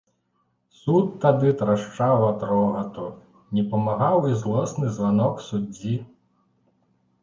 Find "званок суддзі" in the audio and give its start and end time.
5.01-5.97